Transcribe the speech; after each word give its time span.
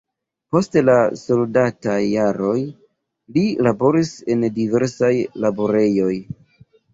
Post 0.53 0.75
la 0.85 0.93
soldataj 1.23 1.97
jaroj 2.13 2.55
li 3.35 3.43
laboris 3.69 4.11
en 4.37 4.47
diversaj 4.57 5.11
laborejoj. 5.45 6.11